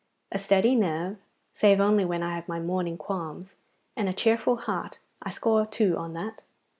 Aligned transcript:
A 0.31 0.39
steady 0.39 0.75
nerve, 0.75 1.19
save 1.53 1.79
only 1.79 2.03
when 2.05 2.23
I 2.23 2.33
have 2.33 2.47
my 2.47 2.59
morning 2.59 2.97
qualms, 2.97 3.55
and 3.95 4.09
a 4.09 4.13
cheerful 4.13 4.55
heart; 4.57 4.97
I 5.21 5.29
score 5.29 5.63
two 5.67 5.95
on 5.95 6.13
that. 6.13 6.41